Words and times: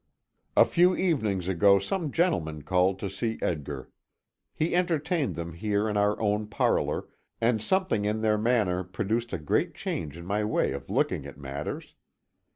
]A 0.57 0.65
few 0.65 0.95
evenings 0.95 1.47
ago 1.47 1.77
some 1.77 2.11
gentlemen 2.11 2.63
called 2.63 2.97
to 2.97 3.07
see 3.07 3.37
Edgar. 3.39 3.91
He 4.51 4.73
entertained 4.75 5.35
them 5.35 5.53
here 5.53 5.87
in 5.87 5.95
our 5.95 6.19
own 6.19 6.47
parlor, 6.47 7.05
and 7.39 7.61
something 7.61 8.05
in 8.05 8.21
their 8.21 8.39
manner 8.39 8.83
produced 8.83 9.31
a 9.31 9.37
great 9.37 9.75
change 9.75 10.17
in 10.17 10.25
my 10.25 10.43
way 10.43 10.71
of 10.71 10.89
looking 10.89 11.27
at 11.27 11.37
matters. 11.37 11.93